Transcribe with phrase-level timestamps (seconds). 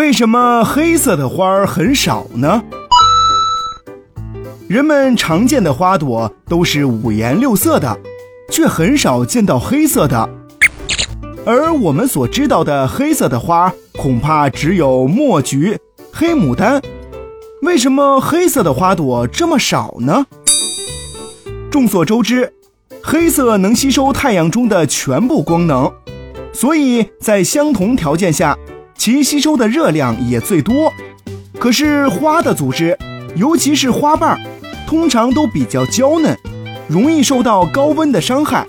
[0.00, 2.62] 为什么黑色的花儿很少呢？
[4.66, 8.00] 人们常见的花朵都是五颜六色的，
[8.50, 10.26] 却很少见到黑色的。
[11.44, 15.78] 而我们所知道的黑色的花，恐怕只有墨菊、
[16.10, 16.80] 黑牡丹。
[17.60, 20.24] 为什么黑色的花朵这么少呢？
[21.70, 22.54] 众所周知，
[23.02, 25.92] 黑色能吸收太阳中的全部光能，
[26.54, 28.56] 所以在相同条件下，
[29.00, 30.92] 其吸收的热量也最多。
[31.58, 32.98] 可是花的组织，
[33.34, 34.38] 尤其是花瓣，
[34.86, 36.36] 通常都比较娇嫩，
[36.86, 38.66] 容易受到高温的伤害。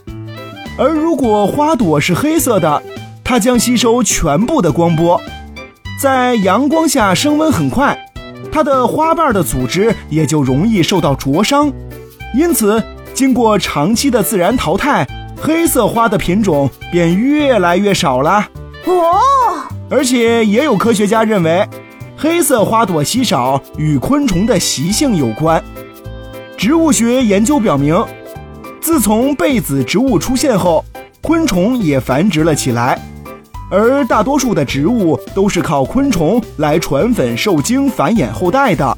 [0.77, 2.81] 而如果花朵是黑色的，
[3.25, 5.19] 它将吸收全部的光波，
[6.01, 7.99] 在阳光下升温很快。
[8.53, 11.69] 它的花瓣的组织也就容易受到灼伤，
[12.33, 12.81] 因此
[13.13, 15.05] 经过长期的自然淘汰，
[15.41, 18.47] 黑色花的品种便越来越少了。
[18.85, 21.67] 哦，而且也有科学家认为，
[22.17, 25.63] 黑色花朵稀少与昆虫的习性有关。
[26.57, 28.03] 植物学研究表明，
[28.79, 30.83] 自从被子植物出现后，
[31.21, 32.99] 昆虫也繁殖了起来。
[33.69, 38.97] 而大多数的植物都是靠昆虫来传粉、受精、繁衍后代的，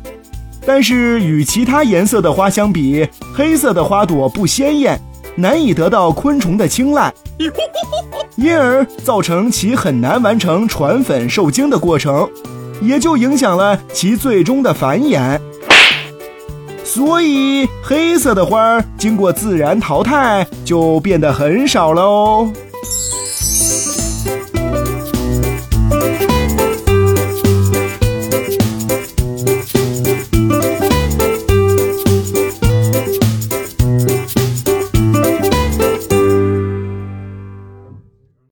[0.66, 5.00] 但是与其他颜色的花相比，黑色的花朵不鲜艳，
[5.36, 7.14] 难以得到昆虫的青睐，
[8.36, 12.30] 因而造成其很难完成传粉、受精的过程，
[12.82, 15.40] 也就影响了其最终的繁衍。
[16.84, 22.52] 所以，黑色的花儿经过自然淘汰就变得很少了哦。